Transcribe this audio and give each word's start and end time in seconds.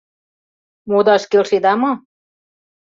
Модаш 0.89 1.23
келшеда 1.31 1.73
мо? 1.81 1.91